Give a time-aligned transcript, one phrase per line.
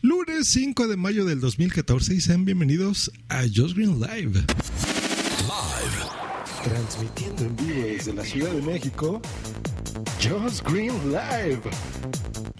[0.00, 4.30] Lunes 5 de mayo del 2014 y sean bienvenidos a Just Green Live.
[4.30, 4.46] Live.
[6.62, 9.20] Transmitiendo en vivo desde la Ciudad de México.
[10.22, 11.62] Just Green Live.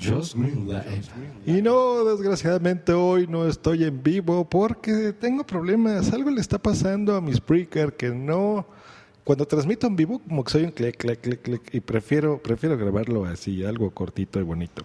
[0.02, 1.02] Just Green Live.
[1.46, 6.12] Y no, desgraciadamente hoy no estoy en vivo porque tengo problemas.
[6.12, 8.66] Algo le está pasando a mi Spreaker que no.
[9.22, 11.62] Cuando transmito en vivo, como que soy un clic, clic, clic, clic.
[11.72, 14.84] Y prefiero, prefiero grabarlo así, algo cortito y bonito.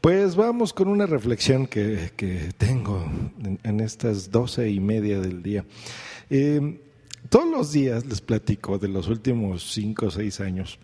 [0.00, 2.10] Pues vamos con una reflexión que,
[2.56, 3.04] tengo
[3.62, 5.66] en, estas doce y media del día.
[6.30, 6.78] Em,
[7.28, 10.78] todos los días les platico de los últimos cinco o seis años.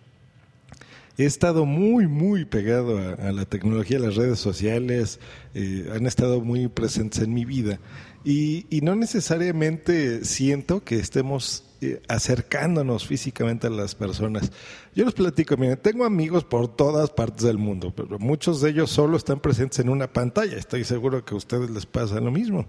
[1.17, 5.19] He estado muy, muy pegado a, la tecnología, a las redes sociales,
[5.55, 7.81] eh, han estado muy presentes en mi vida
[8.23, 11.66] y, y no necesariamente siento que estemos
[12.09, 14.51] acercándonos físicamente a las personas.
[14.95, 18.91] Yo les platico, miren, tengo amigos por todas partes del mundo, pero muchos de ellos
[18.91, 20.57] solo están presentes en una pantalla.
[20.57, 22.67] Estoy seguro que a ustedes les pasa lo mismo.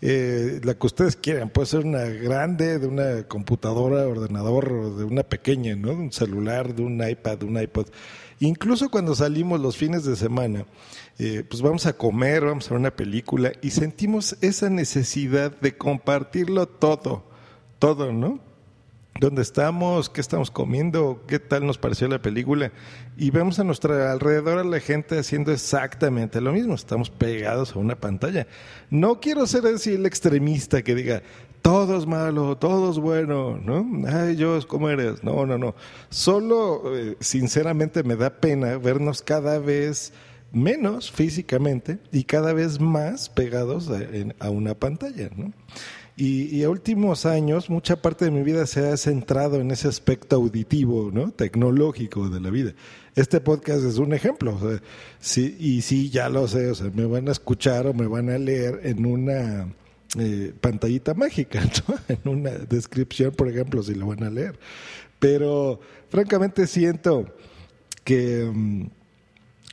[0.00, 5.22] Eh, la que ustedes quieran, puede ser una grande, de una computadora, ordenador, de una
[5.22, 5.88] pequeña, ¿no?
[5.88, 7.88] De un celular, de un iPad, de un iPod.
[8.38, 10.66] Incluso cuando salimos los fines de semana,
[11.18, 15.76] eh, pues vamos a comer, vamos a ver una película y sentimos esa necesidad de
[15.76, 17.24] compartirlo todo
[17.78, 18.40] todo, ¿no?
[19.18, 20.10] ¿Dónde estamos?
[20.10, 21.22] ¿Qué estamos comiendo?
[21.26, 22.70] ¿Qué tal nos pareció la película?
[23.16, 26.74] Y vemos a nuestro alrededor a la gente haciendo exactamente lo mismo.
[26.74, 28.46] Estamos pegados a una pantalla.
[28.90, 31.22] No quiero ser así el extremista que diga,
[31.62, 33.86] todo es malo, todo es bueno, ¿no?
[34.06, 35.24] Ay, yo, ¿cómo eres?
[35.24, 35.74] No, no, no.
[36.10, 40.12] Solo, eh, sinceramente, me da pena vernos cada vez
[40.52, 43.90] menos físicamente y cada vez más pegados
[44.38, 45.52] a una pantalla, ¿no?
[46.18, 50.36] Y, a últimos años, mucha parte de mi vida se ha centrado en ese aspecto
[50.36, 51.30] auditivo, ¿no?
[51.30, 52.72] Tecnológico de la vida.
[53.14, 54.58] Este podcast es un ejemplo.
[55.36, 58.38] y sí, ya lo sé, o sea, me van a escuchar o me van a
[58.38, 59.68] leer en una
[60.18, 61.60] eh, pantallita mágica.
[62.08, 64.58] En una descripción, por ejemplo, si lo van a leer.
[65.18, 67.26] Pero francamente siento
[68.04, 68.86] que, mm,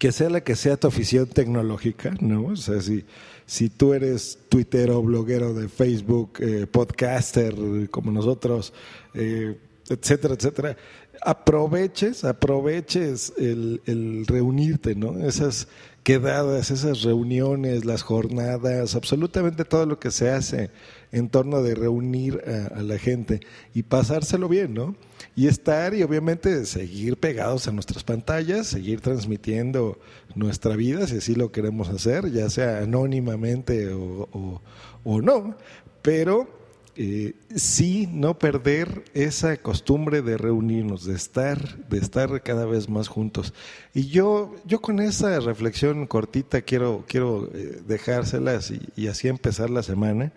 [0.03, 2.47] que sea la que sea tu afición tecnológica, ¿no?
[2.47, 3.05] O sea, si
[3.45, 7.55] si tú eres tuitero, bloguero de Facebook, eh, podcaster
[7.89, 8.73] como nosotros,
[9.13, 10.75] eh, etcétera, etcétera,
[11.21, 15.17] aproveches, aproveches el, reunirte, ¿no?
[15.25, 15.67] Esas
[16.03, 20.69] quedadas, esas reuniones, las jornadas, absolutamente todo lo que se hace
[21.11, 22.41] en torno de reunir
[22.75, 23.39] a, la gente
[23.73, 24.95] y pasárselo bien, ¿no?
[25.35, 29.99] Y estar y obviamente seguir pegados a nuestras pantallas, seguir transmitiendo
[30.35, 34.61] nuestra vida, si así lo queremos hacer, ya sea anónimamente o,
[35.03, 35.55] o no,
[36.01, 36.62] pero
[36.95, 43.07] eh, sí no perder esa costumbre de reunirnos, de estar, de estar cada vez más
[43.07, 43.53] juntos.
[43.95, 49.81] Y yo, yo con esa reflexión cortita quiero, quiero eh, dejárselas y, así empezar la
[49.81, 50.33] semana.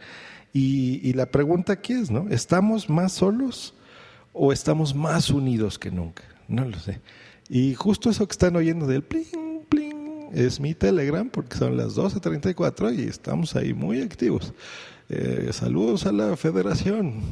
[0.55, 2.27] Y, la pregunta aquí es, ¿no?
[2.31, 3.75] ¿Estamos más solos
[4.33, 6.23] o estamos más unidos que nunca?
[6.49, 7.01] No lo sé.
[7.51, 11.97] Y justo eso que están oyendo del pling, pling, es mi Telegram, porque son las
[11.97, 14.55] 12.34 y estamos ahí muy activos.
[15.09, 17.23] Eh, saludos a la federación.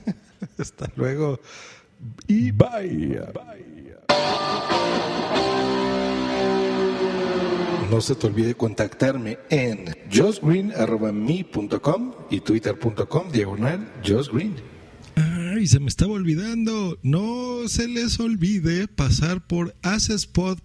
[0.58, 1.40] Hasta luego
[2.26, 3.22] y bye.
[7.90, 14.56] No se te olvide contactarme en josgreen.me.com y twitter.com diagonal josgreen.
[15.16, 16.98] Ay, se me estaba olvidando.
[17.02, 20.58] No se les olvide pasar por accesspod.org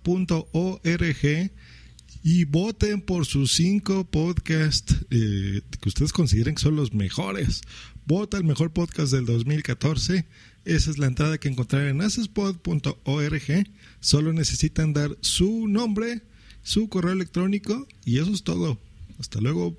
[2.23, 7.61] y voten por sus cinco podcasts eh, que ustedes consideren que son los mejores.
[8.05, 10.25] Vota el mejor podcast del 2014.
[10.63, 13.67] Esa es la entrada que encontrarán en accesspod.org.
[13.99, 16.23] Solo necesitan dar su nombre,
[16.61, 18.79] su correo electrónico y eso es todo.
[19.19, 19.77] Hasta luego.